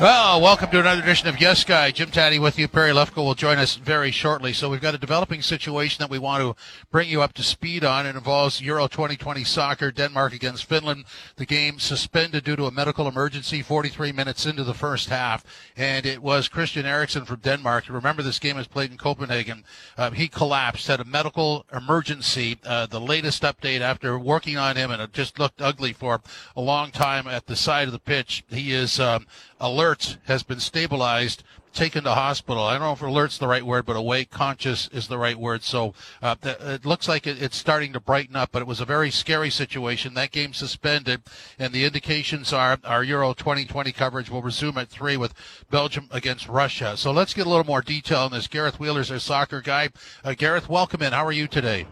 [0.00, 1.90] Well, welcome to another edition of Yes Guy.
[1.90, 2.68] Jim Taddy with you.
[2.68, 4.54] Perry Lefko will join us very shortly.
[4.54, 6.56] So we've got a developing situation that we want to
[6.90, 8.06] bring you up to speed on.
[8.06, 11.04] It involves Euro 2020 soccer, Denmark against Finland.
[11.36, 15.44] The game suspended due to a medical emergency 43 minutes into the first half.
[15.76, 17.84] And it was Christian Eriksen from Denmark.
[17.90, 19.64] Remember, this game was played in Copenhagen.
[19.98, 22.58] Uh, he collapsed, had a medical emergency.
[22.64, 26.22] Uh, the latest update after working on him, and it just looked ugly for
[26.56, 28.44] a long time at the side of the pitch.
[28.48, 29.26] He is um,
[29.60, 29.89] alert,
[30.24, 32.62] has been stabilized, taken to hospital.
[32.62, 35.62] I don't know if alert's the right word, but awake, conscious is the right word.
[35.62, 38.80] So uh, th- it looks like it, it's starting to brighten up, but it was
[38.80, 40.14] a very scary situation.
[40.14, 41.22] That game suspended,
[41.58, 45.34] and the indications are our Euro 2020 coverage will resume at 3 with
[45.70, 46.96] Belgium against Russia.
[46.96, 48.46] So let's get a little more detail on this.
[48.46, 49.90] Gareth Wheeler's our soccer guy.
[50.24, 51.12] Uh, Gareth, welcome in.
[51.12, 51.86] How are you today?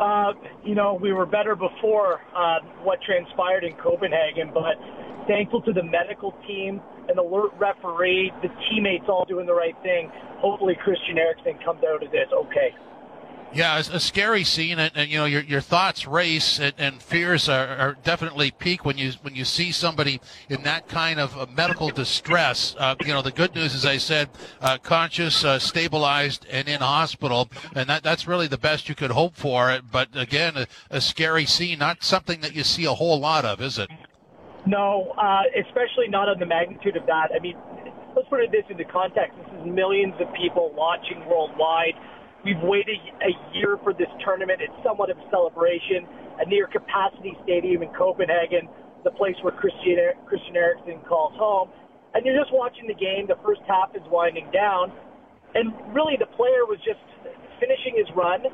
[0.00, 0.32] Uh,
[0.64, 4.76] you know, we were better before uh, what transpired in Copenhagen, but
[5.30, 10.10] thankful to the medical team, an alert referee, the teammates all doing the right thing.
[10.38, 12.74] Hopefully, Christian Eriksen comes out of this okay.
[13.52, 17.02] Yeah, it's a scary scene, and, and you know your your thoughts race and, and
[17.02, 21.36] fears are, are, definitely peak when you when you see somebody in that kind of
[21.36, 22.76] uh, medical distress.
[22.78, 26.80] Uh, you know, the good news, as I said, uh, conscious, uh, stabilized, and in
[26.80, 29.80] hospital, and that that's really the best you could hope for.
[29.90, 33.60] But again, a, a scary scene, not something that you see a whole lot of,
[33.60, 33.90] is it?
[34.66, 37.30] No, uh, especially not on the magnitude of that.
[37.34, 37.56] I mean,
[38.14, 39.36] let's put this into context.
[39.38, 41.96] This is millions of people watching worldwide.
[42.44, 44.60] We've waited a year for this tournament.
[44.60, 46.08] It's somewhat of a celebration.
[46.40, 48.68] A near capacity stadium in Copenhagen,
[49.04, 51.68] the place where Christian, Christian Eriksen calls home.
[52.14, 53.28] And you're just watching the game.
[53.28, 54.92] The first half is winding down.
[55.54, 57.00] And really, the player was just
[57.60, 58.48] finishing his run,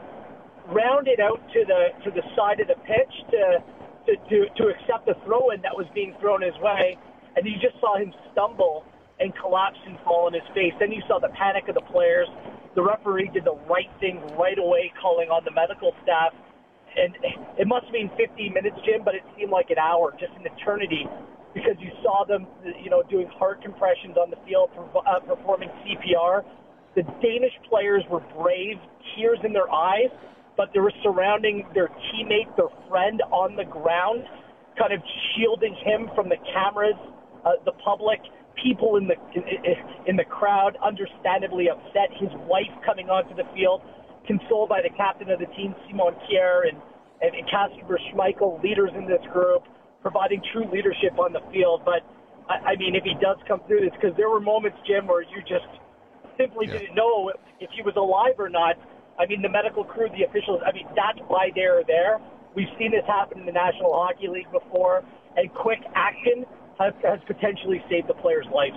[0.66, 3.62] rounded out to the to the side of the pitch to
[4.06, 6.96] to, to, to accept the throw in that was being thrown his way.
[7.36, 8.84] And you just saw him stumble
[9.20, 10.72] and collapse and fall on his face.
[10.80, 12.28] Then you saw the panic of the players.
[12.74, 16.32] The referee did the right thing right away, calling on the medical staff.
[16.96, 17.16] And
[17.58, 20.48] it must have been 15 minutes, Jim, but it seemed like an hour, just an
[20.48, 21.04] eternity,
[21.52, 22.46] because you saw them,
[22.80, 26.44] you know, doing heart compressions on the field, uh, performing CPR.
[26.96, 28.76] The Danish players were brave,
[29.12, 30.08] tears in their eyes,
[30.56, 34.24] but they were surrounding their teammate, their friend on the ground,
[34.78, 35.00] kind of
[35.34, 36.96] shielding him from the cameras,
[37.44, 38.20] uh, the public,
[38.62, 42.08] people in the in, in the crowd, understandably upset.
[42.18, 43.82] His wife coming onto the field,
[44.26, 46.80] consoled by the captain of the team, Simon Kjær, and
[47.20, 49.62] and, and Kasper Schmeichel, leaders in this group,
[50.02, 51.82] providing true leadership on the field.
[51.84, 52.04] But
[52.48, 55.22] I, I mean, if he does come through this, because there were moments, Jim, where
[55.22, 55.68] you just
[56.36, 56.78] simply yeah.
[56.78, 58.76] didn't know if he was alive or not
[59.18, 62.20] I mean, the medical crew, the officials, I mean, that's why they're there.
[62.54, 65.04] We've seen this happen in the National Hockey League before,
[65.36, 66.44] and quick action
[66.78, 68.76] has, has potentially saved the players' lives.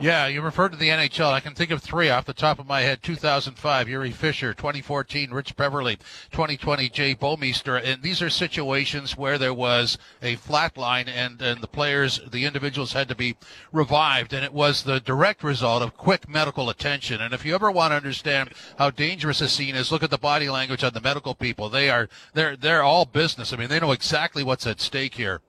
[0.00, 1.30] Yeah, you referred to the NHL.
[1.30, 3.02] I can think of three off the top of my head.
[3.02, 5.96] 2005, Jiri Fischer, 2014, Rich Peverley.
[6.30, 7.78] 2020, Jay Bouwmeester.
[7.84, 12.46] And these are situations where there was a flat line and, and the players, the
[12.46, 13.36] individuals had to be
[13.72, 14.32] revived.
[14.32, 17.20] And it was the direct result of quick medical attention.
[17.20, 20.16] And if you ever want to understand how dangerous a scene is, look at the
[20.16, 21.68] body language on the medical people.
[21.68, 23.52] They are, they're, they're all business.
[23.52, 25.42] I mean, they know exactly what's at stake here.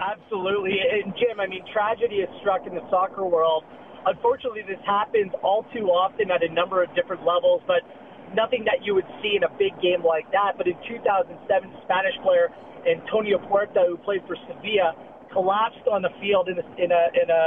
[0.00, 0.80] Absolutely.
[0.80, 3.64] And Jim, I mean, tragedy has struck in the soccer world.
[4.06, 7.84] Unfortunately, this happens all too often at a number of different levels, but
[8.32, 10.56] nothing that you would see in a big game like that.
[10.56, 11.36] But in 2007,
[11.84, 12.48] Spanish player
[12.88, 14.96] Antonio Puerta, who played for Sevilla,
[15.32, 17.44] collapsed on the field in a, in a, in a,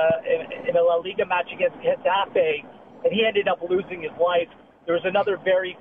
[0.69, 2.61] in a La Liga match against Getafe,
[3.03, 4.47] and he ended up losing his life.
[4.85, 5.75] There was another very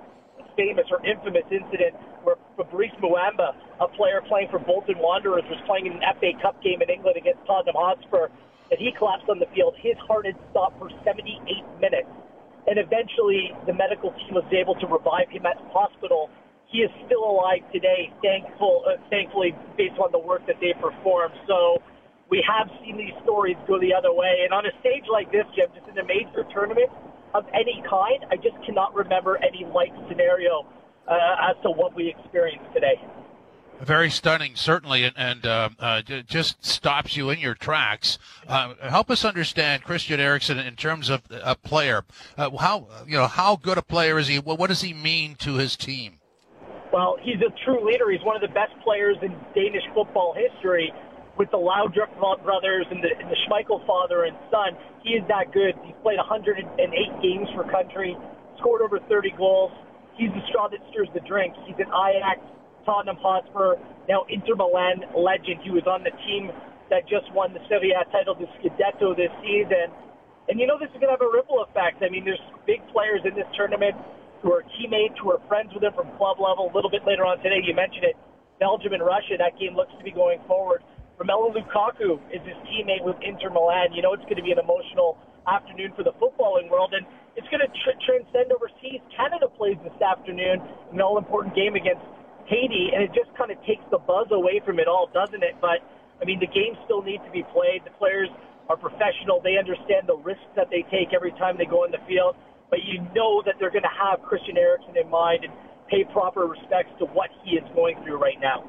[0.56, 5.86] famous or infamous incident where Fabrice Muamba, a player playing for Bolton Wanderers, was playing
[5.86, 8.28] in an FA Cup game in England against Tottenham Hotspur,
[8.70, 9.74] and he collapsed on the field.
[9.78, 11.36] His heart had stopped for 78
[11.80, 12.10] minutes,
[12.66, 16.30] and eventually the medical team was able to revive him at the hospital.
[16.66, 21.34] He is still alive today, thankful, uh, thankfully, based on the work that they performed.
[21.46, 21.82] So
[22.32, 24.40] we have seen these stories go the other way.
[24.48, 26.88] And on a stage like this, Jim, just in a major tournament
[27.34, 30.64] of any kind, I just cannot remember any like scenario
[31.08, 33.00] uh, as to what we experienced today.
[33.81, 38.16] Very stunning, certainly, and, and uh, uh, just stops you in your tracks.
[38.46, 42.04] Uh, help us understand Christian Eriksen in terms of a player.
[42.38, 44.38] Uh, how you know how good a player is he?
[44.38, 46.20] What does he mean to his team?
[46.93, 48.10] Well, he's a true leader.
[48.10, 50.93] He's one of the best players in Danish football history
[51.38, 52.12] with the Laudrup
[52.44, 54.76] brothers and the, and the Schmeichel father and son.
[55.02, 55.75] He is that good.
[55.82, 56.69] He's played 108
[57.22, 58.16] games for country,
[58.58, 59.72] scored over 30 goals.
[60.17, 61.55] He's the straw that stirs the drink.
[61.64, 62.41] He's an Ajax,
[62.85, 63.76] Tottenham Hotspur,
[64.09, 65.62] now Inter Milan legend.
[65.64, 66.53] He was on the team
[66.91, 69.88] that just won the Serie A title, the Scudetto this season.
[70.49, 72.03] And you know this is going to have a ripple effect.
[72.03, 73.97] I mean, there's big players in this tournament
[74.43, 76.69] who are teammates, who are friends with him from club level.
[76.69, 78.19] A little bit later on today, you mentioned it,
[78.59, 79.38] Belgium and Russia.
[79.38, 80.82] That game looks to be going forward.
[81.17, 83.94] Romelu Lukaku is his teammate with Inter Milan.
[83.94, 85.17] You know it's going to be an emotional
[85.47, 87.06] afternoon for the footballing world, and
[87.37, 89.00] it's going to tr- transcend overseas.
[89.17, 90.61] Canada plays this afternoon
[90.93, 92.05] an all-important game against
[92.46, 95.56] Haiti, and it just kind of takes the buzz away from it all, doesn't it?
[95.61, 95.81] But
[96.20, 97.82] I mean, the game still needs to be played.
[97.84, 98.29] The players
[98.69, 99.40] are professional.
[99.43, 102.37] They understand the risks that they take every time they go in the field.
[102.70, 105.52] But you know that they're going to have Christian Eriksen in mind and
[105.90, 108.64] pay proper respects to what he is going through right now.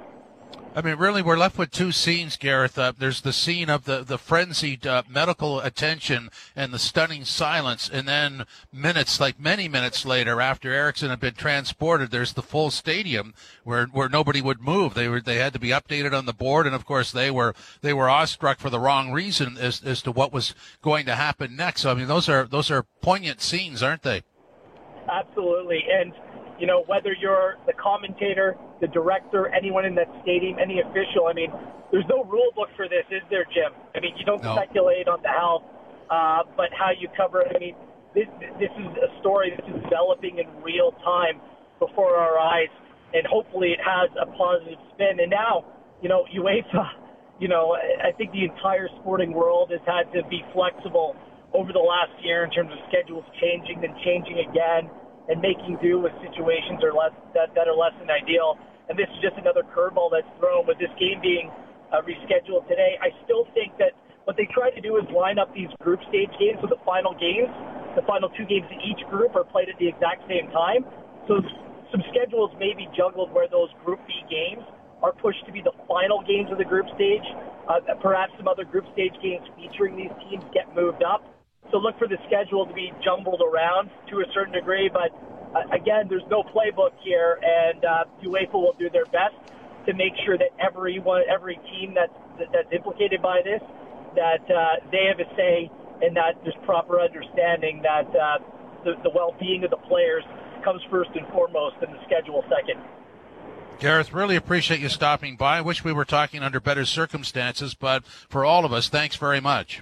[0.75, 2.79] I mean, really, we're left with two scenes, Gareth.
[2.79, 7.87] Uh, there's the scene of the, the frenzied uh, medical attention and the stunning silence,
[7.87, 12.71] and then minutes, like many minutes later, after Eriksen had been transported, there's the full
[12.71, 14.95] stadium where, where nobody would move.
[14.95, 17.53] They were they had to be updated on the board, and of course they were
[17.81, 21.55] they were awestruck for the wrong reason as as to what was going to happen
[21.55, 21.81] next.
[21.81, 24.23] So I mean, those are those are poignant scenes, aren't they?
[25.07, 26.13] Absolutely, and
[26.59, 31.27] you know, whether you're the commentator, the director, anyone in that stadium, any official.
[31.27, 31.51] I mean,
[31.91, 33.73] there's no rule book for this, is there, Jim?
[33.95, 34.55] I mean, you don't no.
[34.55, 35.63] speculate on the health,
[36.09, 37.53] uh, but how you cover it.
[37.55, 37.75] I mean,
[38.13, 38.27] this,
[38.59, 41.41] this is a story that is developing in real time
[41.79, 42.69] before our eyes,
[43.13, 45.19] and hopefully it has a positive spin.
[45.19, 45.65] And now,
[46.01, 46.85] you know, UEFA,
[47.39, 51.15] you know, I think the entire sporting world has had to be flexible
[51.53, 54.89] over the last year in terms of schedules changing and changing again
[55.29, 58.57] and making do with situations are less that, that are less than ideal.
[58.89, 61.47] And this is just another curveball that's thrown with this game being
[61.91, 62.99] uh, rescheduled today.
[62.99, 66.31] I still think that what they try to do is line up these group stage
[66.39, 67.51] games with the final games.
[67.95, 70.83] The final two games in each group are played at the exact same time.
[71.27, 71.39] So
[71.91, 74.65] some schedules may be juggled where those Group B games
[75.03, 77.23] are pushed to be the final games of the group stage.
[77.67, 81.21] Uh, perhaps some other group stage games featuring these teams get moved up.
[81.73, 85.09] So look for the schedule to be jumbled around to a certain degree, but
[85.57, 89.33] uh, again, there's no playbook here, and uh, UEFA will do their best
[89.87, 92.13] to make sure that everyone, every team that's
[92.53, 93.61] that's implicated by this,
[94.13, 95.71] that uh, they have a say,
[96.03, 98.37] and that there's proper understanding that uh,
[98.85, 100.23] the, the well-being of the players
[100.63, 102.79] comes first and foremost, and the schedule second.
[103.79, 105.57] Gareth, really appreciate you stopping by.
[105.57, 109.41] I wish we were talking under better circumstances, but for all of us, thanks very
[109.41, 109.81] much.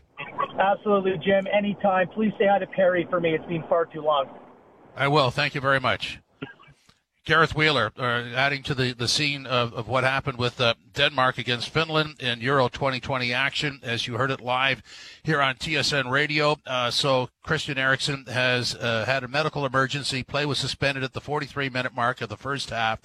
[0.60, 1.48] Absolutely, Jim.
[1.52, 2.08] Anytime.
[2.10, 3.34] Please say hi to Perry for me.
[3.34, 4.30] It's been far too long.
[4.96, 5.32] I will.
[5.32, 6.20] Thank you very much.
[7.24, 8.02] Gareth Wheeler, uh,
[8.36, 12.42] adding to the, the scene of, of what happened with uh, Denmark against Finland in
[12.42, 14.82] Euro 2020 action, as you heard it live
[15.22, 16.58] here on TSN Radio.
[16.66, 20.24] Uh, so Christian Eriksen has uh, had a medical emergency.
[20.24, 23.00] Play was suspended at the 43 minute mark of the first half.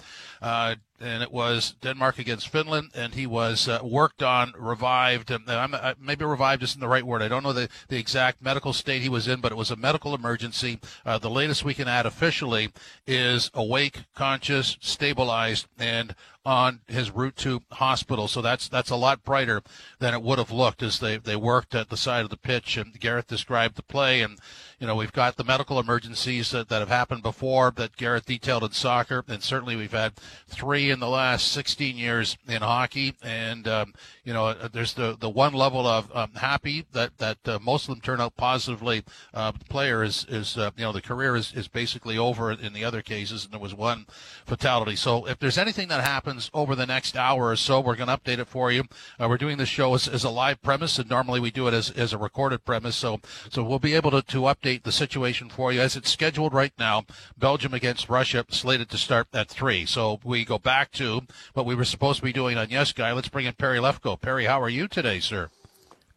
[0.99, 5.29] And it was Denmark against Finland, and he was uh, worked on, revived.
[5.29, 7.21] And uh, maybe revived isn't the right word.
[7.21, 9.75] I don't know the, the exact medical state he was in, but it was a
[9.75, 10.79] medical emergency.
[11.05, 12.71] Uh, the latest we can add officially
[13.05, 16.15] is awake, conscious, stabilized, and
[16.47, 18.29] on his route to hospital.
[18.29, 19.61] So that's that's a lot brighter
[19.99, 22.77] than it would have looked as they, they worked at the side of the pitch.
[22.77, 24.21] And Gareth described the play.
[24.21, 24.39] And,
[24.79, 28.63] you know, we've got the medical emergencies that, that have happened before that Gareth detailed
[28.63, 29.25] in soccer.
[29.27, 30.13] And certainly we've had
[30.47, 33.15] three in the last 16 years in hockey.
[33.21, 37.59] And, um, you know, there's the, the one level of um, happy that, that uh,
[37.61, 39.03] most of them turn out positively.
[39.33, 42.71] Uh, the player is, is uh, you know, the career is, is basically over in
[42.71, 43.43] the other cases.
[43.43, 44.05] And there was one
[44.45, 44.95] fatality.
[44.95, 47.79] So if there's anything that happens, happens over the next hour or so.
[47.79, 48.83] We're going to update it for you.
[49.19, 51.73] Uh, we're doing this show as, as, a live premise, and normally we do it
[51.73, 52.95] as, as a recorded premise.
[52.95, 56.53] So, so we'll be able to, to update the situation for you as it's scheduled
[56.53, 57.05] right now.
[57.37, 59.85] Belgium against Russia slated to start at three.
[59.85, 61.21] So we go back to
[61.53, 63.11] what we were supposed to be doing on Yes Guy.
[63.13, 64.19] Let's bring in Perry Lefko.
[64.19, 65.49] Perry, how are you today, sir?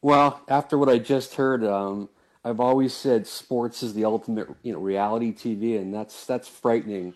[0.02, 2.08] Well, after what I just heard, um,
[2.44, 7.14] I've always said sports is the ultimate, you know, reality TV, and that's that's frightening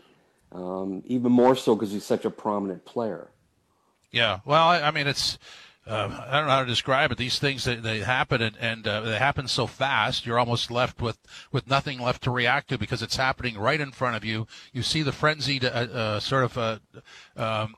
[0.55, 3.29] um, even more so because he's such a prominent player.
[4.11, 5.39] Yeah, well, I, I mean, it's
[5.87, 7.19] uh, I don't know how to describe it.
[7.19, 10.25] These things they, they happen and, and uh, they happen so fast.
[10.25, 11.19] You're almost left with,
[11.53, 14.47] with nothing left to react to because it's happening right in front of you.
[14.73, 16.79] You see the frenzied uh, uh sort of uh,
[17.37, 17.75] um,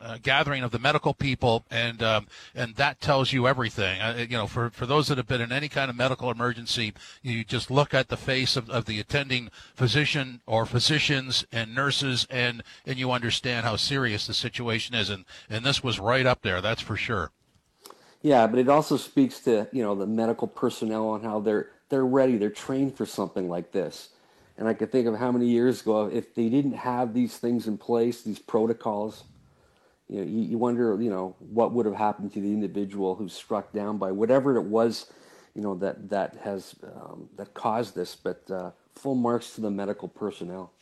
[0.00, 4.00] uh, gathering of the medical people, and um, and that tells you everything.
[4.00, 6.92] Uh, you know, for, for those that have been in any kind of medical emergency,
[7.22, 12.26] you just look at the face of, of the attending physician or physicians and nurses,
[12.30, 15.10] and and you understand how serious the situation is.
[15.10, 17.30] And and this was right up there, that's for sure.
[18.22, 22.06] Yeah, but it also speaks to you know the medical personnel and how they're they're
[22.06, 24.10] ready, they're trained for something like this.
[24.58, 27.66] And I could think of how many years ago, if they didn't have these things
[27.66, 29.24] in place, these protocols,
[30.08, 33.32] you know, you, you wonder, you know, what would have happened to the individual who's
[33.32, 35.10] struck down by whatever it was,
[35.54, 38.14] you know, that that has um, that caused this.
[38.14, 40.72] But uh, full marks to the medical personnel.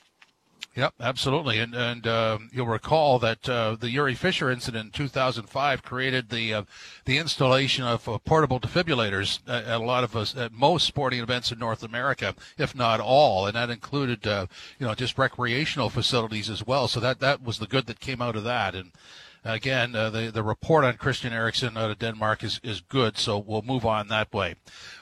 [0.76, 5.82] Yep, absolutely, and and uh, you'll recall that uh, the Jiri Fischer incident in 2005
[5.84, 6.62] created the uh,
[7.04, 11.20] the installation of uh, portable defibrillators at, at, a lot of us at most sporting
[11.20, 14.46] events in North America, if not all, and that included uh,
[14.80, 16.88] you know just recreational facilities as well.
[16.88, 18.90] So that that was the good that came out of that, and
[19.44, 23.38] again, uh, the the report on Christian Eriksen out of Denmark is is good, so
[23.38, 24.54] we'll move on that way.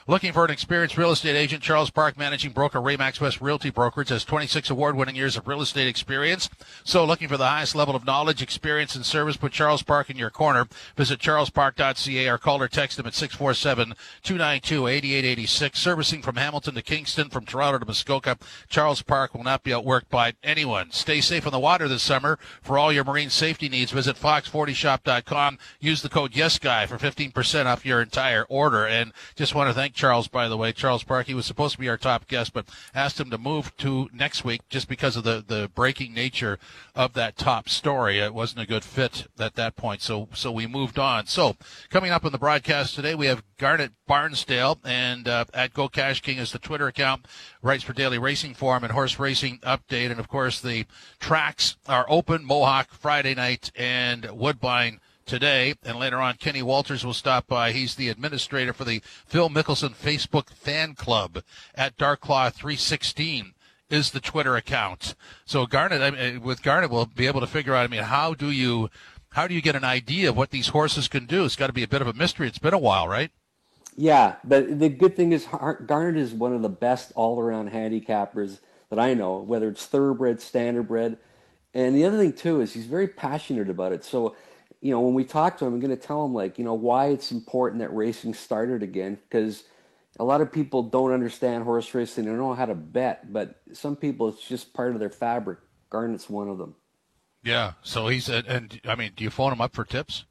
[0.05, 4.09] Looking for an experienced real estate agent, Charles Park, managing broker, Remax West Realty Brokerage,
[4.09, 6.49] has 26 award-winning years of real estate experience.
[6.83, 10.17] So, looking for the highest level of knowledge, experience, and service, put Charles Park in
[10.17, 10.67] your corner.
[10.97, 15.77] Visit charlespark.ca or call or text him at 647-292-8886.
[15.77, 20.09] Servicing from Hamilton to Kingston, from Toronto to Muskoka, Charles Park will not be outworked
[20.09, 20.91] by anyone.
[20.91, 22.37] Stay safe on the water this summer.
[22.61, 25.59] For all your marine safety needs, visit fox40shop.com.
[25.79, 28.85] Use the code YesGuy for 15% off your entire order.
[28.85, 30.71] And just want to thank Charles, by the way.
[30.71, 33.75] Charles Park, he was supposed to be our top guest, but asked him to move
[33.77, 36.57] to next week just because of the, the breaking nature
[36.95, 38.19] of that top story.
[38.19, 41.27] It wasn't a good fit at that point, so so we moved on.
[41.27, 41.55] So
[41.89, 46.21] coming up on the broadcast today, we have Garnet Barnsdale, and uh, at Go Cash
[46.21, 47.25] King is the Twitter account,
[47.61, 50.85] writes for Daily Racing Form and Horse Racing Update, and of course the
[51.19, 55.75] tracks are open Mohawk Friday night and Woodbine today.
[55.83, 57.71] And later on, Kenny Walters will stop by.
[57.71, 61.43] He's the administrator for the Phil Mickelson Facebook fan club
[61.75, 63.53] at Dark Claw 316
[63.89, 65.15] is the Twitter account.
[65.45, 67.83] So Garnet, I mean, with Garnet, we'll be able to figure out.
[67.83, 68.89] I mean, how do you,
[69.31, 71.45] how do you get an idea of what these horses can do?
[71.45, 72.47] It's got to be a bit of a mystery.
[72.47, 73.31] It's been a while, right?
[73.95, 75.47] Yeah, but the good thing is
[75.85, 81.17] Garnet is one of the best all-around handicappers that I know, whether it's thoroughbred, standardbred,
[81.73, 84.03] and the other thing too is he's very passionate about it.
[84.03, 84.35] So
[84.83, 86.73] you know, when we talk to him, I'm going to tell him like, you know,
[86.73, 89.63] why it's important that racing started again because
[90.19, 92.25] a lot of people don't understand horse racing.
[92.25, 95.59] They don't know how to bet, but some people it's just part of their fabric.
[95.89, 96.75] Garnet's one of them.
[97.43, 97.73] Yeah.
[97.81, 100.25] So he's and I mean, do you phone him up for tips?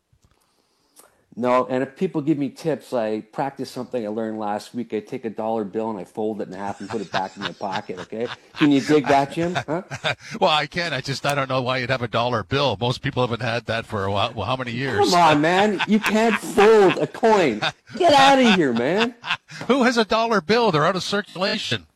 [1.35, 4.93] No, and if people give me tips, I practice something I learned last week.
[4.93, 7.37] I take a dollar bill and I fold it in half and put it back
[7.37, 7.99] in my pocket.
[8.01, 8.27] Okay,
[8.59, 9.55] can you dig that, Jim?
[9.55, 9.83] Huh?
[10.41, 10.93] well, I can.
[10.93, 12.77] I just I don't know why you'd have a dollar bill.
[12.79, 14.35] Most people haven't had that for a while.
[14.35, 14.99] Well, how many years?
[14.99, 15.81] Come on, man!
[15.89, 17.63] You can't fold a coin.
[17.97, 19.15] Get out of here, man!
[19.69, 20.71] Who has a dollar bill?
[20.71, 21.87] They're out of circulation.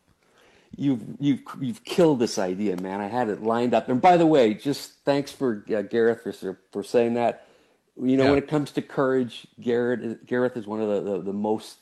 [0.74, 3.02] You've you've you've killed this idea, man.
[3.02, 3.90] I had it lined up.
[3.90, 7.45] And by the way, just thanks for uh, Gareth for for saying that
[8.00, 8.30] you know, yeah.
[8.30, 11.78] when it comes to courage, Garrett Gareth is one of the, the, the, most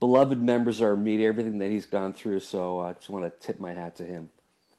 [0.00, 1.28] beloved members of our media.
[1.28, 4.30] Everything that he's gone through, so I just want to tip my hat to him.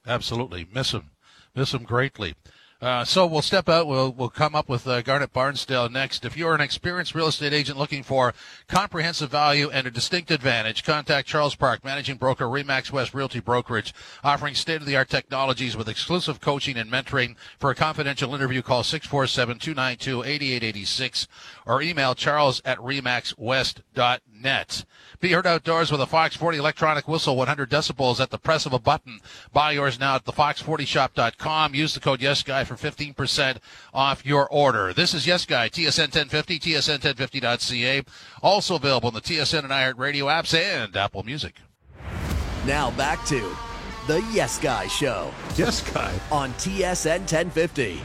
[0.05, 1.12] Absolutely, miss him,
[1.55, 2.36] miss him greatly.
[2.82, 3.86] Uh, so we'll step out.
[3.86, 6.26] We'll we'll come up with uh, Garnet Barnsdale next.
[6.26, 8.34] If you're an experienced real estate agent looking for
[8.68, 13.94] comprehensive value and a distinct advantage, contact Charles Park, managing broker, Remax West Realty Brokerage,
[14.24, 17.36] offering state-of-the-art technologies with exclusive coaching and mentoring.
[17.60, 21.28] For a confidential interview, call 647-292-8886
[21.68, 24.86] or email charles at remaxwest.net.
[25.20, 28.74] Be heard outdoors with a Fox 40 electronic whistle, 100 decibels at the press of
[28.74, 29.20] a button.
[29.54, 31.76] Buy yours now at thefox40shop.com.
[31.76, 33.58] Use the code YesGuy for 15%
[33.94, 34.94] off your order.
[34.94, 38.04] This is Yes Guy, TSN 1050, TSN1050.ca.
[38.42, 41.56] Also available in the TSN and iHeart Radio apps and Apple Music.
[42.66, 43.56] Now back to
[44.08, 45.34] the Yes Guy Show.
[45.56, 46.13] Yes Guy.
[46.32, 48.00] On TSN 1050.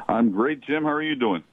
[0.08, 0.84] I'm great, Jim.
[0.84, 1.44] How are you doing?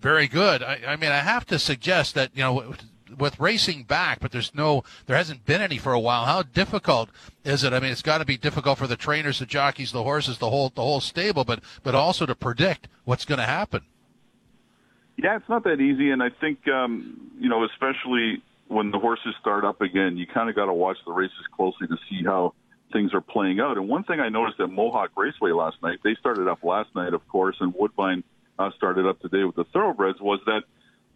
[0.00, 0.62] Very good.
[0.62, 2.74] I, I mean, I have to suggest that you know
[3.18, 6.24] with racing back, but there's no, there hasn't been any for a while.
[6.24, 7.10] How difficult
[7.44, 7.72] is it?
[7.72, 10.50] I mean, it's got to be difficult for the trainers, the jockeys, the horses, the
[10.50, 13.82] whole, the whole stable, but, but also to predict what's going to happen.
[15.16, 19.34] Yeah, it's not that easy, and I think um, you know, especially when the horses
[19.40, 22.52] start up again, you kind of got to watch the races closely to see how
[22.92, 23.78] things are playing out.
[23.78, 27.14] And one thing I noticed at Mohawk Raceway last night, they started up last night,
[27.14, 28.24] of course, and Woodbine
[28.58, 30.62] uh, started up today with the thoroughbreds, was that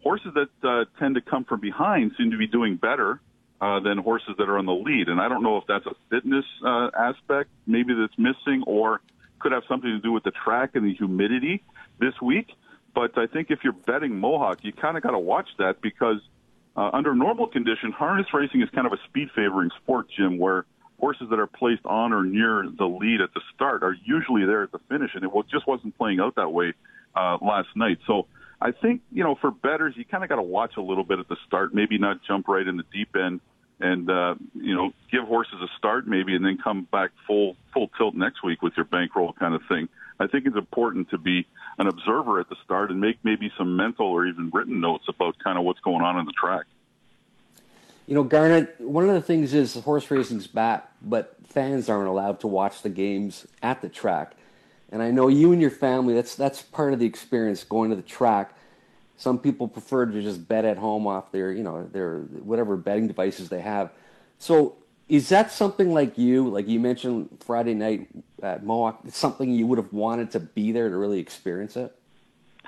[0.03, 3.21] horses that uh, tend to come from behind seem to be doing better
[3.59, 5.07] uh, than horses that are on the lead.
[5.07, 9.01] And I don't know if that's a fitness uh, aspect maybe that's missing or
[9.39, 11.63] could have something to do with the track and the humidity
[11.99, 12.47] this week.
[12.93, 16.17] But I think if you're betting Mohawk, you kind of got to watch that because
[16.75, 20.65] uh, under normal conditions, harness racing is kind of a speed favoring sport, Jim, where
[20.99, 24.63] horses that are placed on or near the lead at the start are usually there
[24.63, 26.73] at the finish, and it just wasn't playing out that way
[27.15, 27.97] uh, last night.
[28.05, 28.27] So
[28.61, 31.17] I think, you know, for betters, you kind of got to watch a little bit
[31.17, 33.41] at the start, maybe not jump right in the deep end
[33.79, 37.89] and, uh, you know, give horses a start maybe and then come back full, full
[37.97, 39.89] tilt next week with your bankroll kind of thing.
[40.19, 41.47] I think it's important to be
[41.79, 45.39] an observer at the start and make maybe some mental or even written notes about
[45.43, 46.67] kind of what's going on in the track.
[48.05, 52.39] You know, Garnet, one of the things is horse racing's back, but fans aren't allowed
[52.41, 54.33] to watch the games at the track.
[54.91, 57.95] And I know you and your family, that's that's part of the experience going to
[57.95, 58.55] the track.
[59.17, 63.07] Some people prefer to just bet at home off their, you know, their whatever betting
[63.07, 63.91] devices they have.
[64.39, 64.75] So
[65.07, 68.07] is that something like you, like you mentioned Friday night
[68.41, 71.95] at Mohawk, something you would have wanted to be there to really experience it?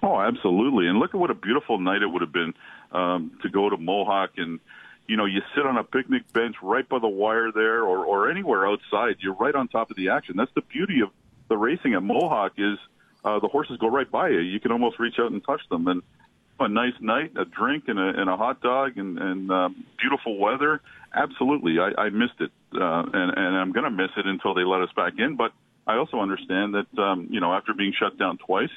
[0.04, 0.88] Oh, absolutely.
[0.88, 2.54] And look at what a beautiful night it would have been
[2.92, 4.60] um, to go to Mohawk and,
[5.08, 8.30] you know, you sit on a picnic bench right by the wire there or, or
[8.30, 9.16] anywhere outside.
[9.20, 10.36] You're right on top of the action.
[10.38, 11.10] That's the beauty of
[11.50, 12.78] the racing at Mohawk is
[13.24, 14.40] uh, the horses go right by you.
[14.40, 15.88] You can almost reach out and touch them.
[15.88, 16.02] And
[16.60, 20.38] a nice night, a drink, and a, and a hot dog, and, and um, beautiful
[20.38, 20.82] weather.
[21.14, 24.64] Absolutely, I, I missed it, uh, and, and I'm going to miss it until they
[24.64, 25.36] let us back in.
[25.36, 25.52] But
[25.86, 28.70] I also understand that um, you know after being shut down twice,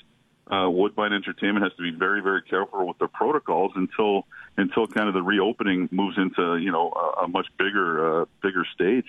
[0.51, 4.27] uh, Woodbine Entertainment has to be very, very careful with their protocols until
[4.57, 8.67] until kind of the reopening moves into you know a, a much bigger uh, bigger
[8.75, 9.07] stage.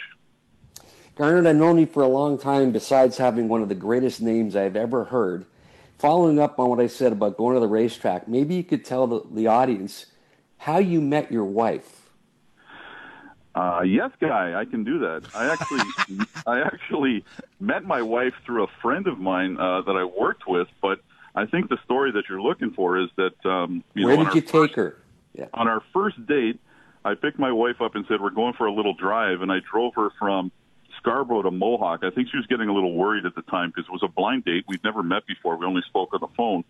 [1.18, 4.56] Garnet, I've known you for a long time, besides having one of the greatest names
[4.56, 5.48] I've ever heard.
[5.98, 9.08] Following up on what I said about going to the racetrack, maybe you could tell
[9.08, 10.06] the, the audience
[10.58, 12.12] how you met your wife.
[13.56, 15.24] Uh, yes, guy, I can do that.
[15.34, 17.26] I actually, I actually
[17.60, 20.68] met my wife through a friend of mine uh, that I worked with.
[20.84, 21.00] But
[21.34, 24.36] I think the story that you're looking for is that um, you where know, did
[24.36, 24.98] you first, take her?
[25.34, 25.48] Yeah.
[25.56, 26.60] On our first date,
[27.04, 29.62] I picked my wife up and said we're going for a little drive, and I
[29.72, 30.52] drove her from
[30.98, 32.04] Scarborough to Mohawk.
[32.04, 34.08] I think she was getting a little worried at the time because it was a
[34.08, 34.66] blind date.
[34.68, 35.58] We'd never met before.
[35.58, 36.64] We only spoke on the phone.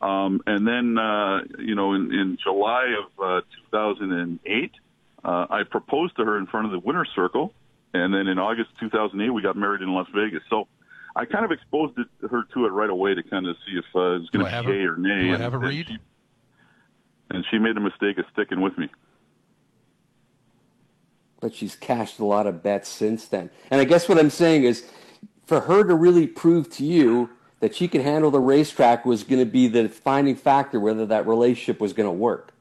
[0.00, 4.72] Um, and then, uh, you know, in, in July of uh, 2008,
[5.24, 7.52] uh, I proposed to her in front of the winner's circle.
[7.94, 10.42] And then in August 2008, we got married in Las Vegas.
[10.50, 10.68] So
[11.14, 13.84] I kind of exposed it, her to it right away to kind of see if
[13.94, 15.22] uh, it was going to be yay or nay.
[15.24, 15.88] Do I and, have a read?
[15.88, 18.88] And she, and she made the mistake of sticking with me
[21.40, 23.50] but she's cashed a lot of bets since then.
[23.70, 24.88] And I guess what I'm saying is,
[25.46, 29.38] for her to really prove to you that she can handle the racetrack was going
[29.38, 32.52] to be the defining factor whether that relationship was going to work.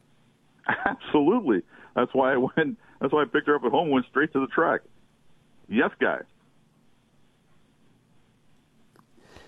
[0.86, 1.64] Absolutely.
[1.96, 2.78] That's why I went.
[3.00, 3.86] That's why I picked her up at home.
[3.86, 4.82] And went straight to the track.
[5.68, 6.24] Yes, guys.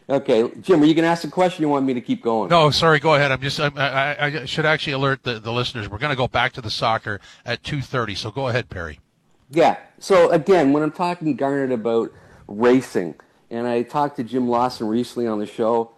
[0.09, 1.63] Okay, Jim, are you going to ask a question?
[1.63, 2.49] you want me to keep going?
[2.49, 2.99] No, sorry.
[2.99, 3.31] Go ahead.
[3.31, 3.59] I'm just.
[3.59, 5.89] I'm, I, I should actually alert the, the listeners.
[5.89, 8.17] We're going to go back to the soccer at 2:30.
[8.17, 8.99] So go ahead, Perry.
[9.49, 9.77] Yeah.
[9.99, 12.11] So again, when I'm talking Garnet about
[12.47, 13.15] racing,
[13.49, 15.91] and I talked to Jim Lawson recently on the show,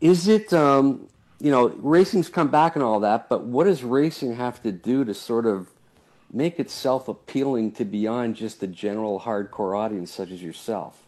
[0.00, 1.08] is it um,
[1.40, 5.04] you know racing's come back and all that, but what does racing have to do
[5.04, 5.68] to sort of
[6.32, 11.02] make itself appealing to beyond just the general hardcore audience such as yourself?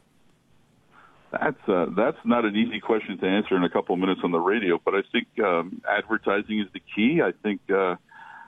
[1.33, 4.33] That's uh, that's not an easy question to answer in a couple of minutes on
[4.33, 7.23] the radio, but I think um, advertising is the key.
[7.23, 7.97] I think, uh,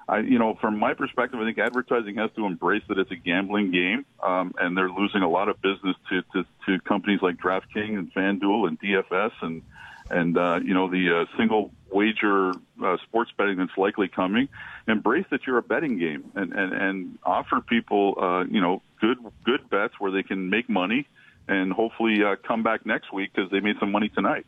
[0.09, 3.17] I you know, from my perspective, I think advertising has to embrace that it's a
[3.17, 7.37] gambling game, um, and they're losing a lot of business to to, to companies like
[7.37, 9.63] DraftKings and FanDuel and DFS and
[10.11, 14.49] and uh, you know the uh, single wager uh, sports betting that's likely coming.
[14.87, 19.19] Embrace that you're a betting game, and and and offer people uh, you know good
[19.45, 21.07] good bets where they can make money
[21.49, 24.47] and hopefully uh, come back next week because they made some money tonight.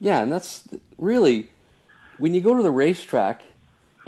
[0.00, 0.64] Yeah, and that's
[0.96, 1.50] really
[2.18, 3.42] when you go to the racetrack,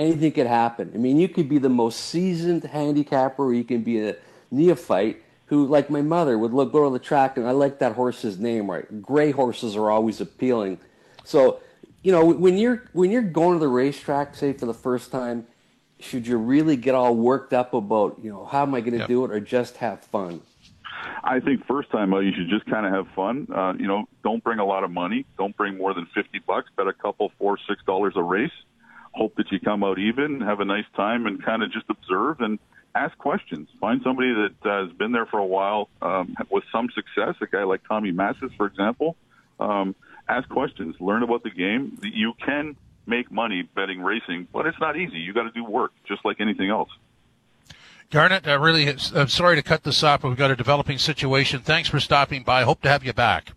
[0.01, 0.91] anything could happen.
[0.95, 4.17] I mean, you could be the most seasoned handicapper, or you can be a
[4.51, 7.93] neophyte who, like my mother, would look go to the track and I like that
[7.93, 8.71] horse's name.
[8.71, 10.79] Right, gray horses are always appealing.
[11.25, 11.61] So,
[12.03, 15.47] you know, when you're when you're going to the racetrack, say for the first time,
[15.99, 18.99] should you really get all worked up about you know how am I going to
[19.01, 19.09] Yep.
[19.09, 20.41] do it, or just have fun?
[21.25, 23.47] I think first time uh, you should just kind of have fun.
[23.55, 25.27] Uh, you know, don't bring a lot of money.
[25.39, 26.71] Don't bring more than fifty bucks.
[26.77, 28.51] Bet a couple, four, six dollars a race.
[29.13, 32.41] Hope that you come out even, have a nice time, and kind of just observe
[32.41, 32.59] and
[32.95, 33.69] ask questions.
[33.81, 37.35] Find somebody that uh, has been there for a while um, with some success.
[37.41, 39.17] A guy like Tommy Massis, for example.
[39.59, 39.95] Um,
[40.29, 40.97] ask questions.
[41.01, 41.99] Learn about the game.
[42.03, 45.19] You can make money betting racing, but it's not easy.
[45.19, 46.91] You got to do work, just like anything else.
[48.11, 51.61] Garnet, I really, I'm sorry to cut this off, but we've got a developing situation.
[51.61, 52.63] Thanks for stopping by.
[52.63, 53.53] Hope to have you back.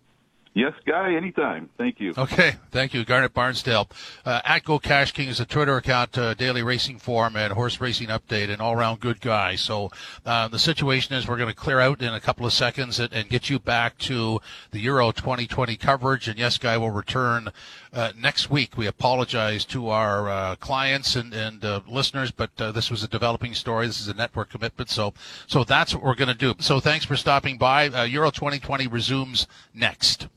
[0.56, 1.68] Yes, guy, anytime.
[1.76, 2.14] Thank you.
[2.16, 3.90] Okay, thank you, Garnet Barnsdale.
[4.24, 7.80] Uh, at Go Cash King is a Twitter account, uh, daily racing forum, and horse
[7.80, 9.56] racing update, an all-round good guy.
[9.56, 9.90] So
[10.24, 13.12] uh, the situation is we're going to clear out in a couple of seconds and,
[13.12, 14.40] and get you back to
[14.70, 16.28] the Euro 2020 coverage.
[16.28, 17.48] And yes, Guy will return
[17.92, 18.76] uh, next week.
[18.76, 23.54] We apologize to our uh, clients and, and uh, listeners, but this was a developing
[23.54, 23.88] story.
[23.88, 25.14] This is a network commitment, so
[25.48, 26.54] so that's what we're going to do.
[26.60, 28.04] So thanks for stopping by.
[28.04, 30.28] Euro 2020 resumes next.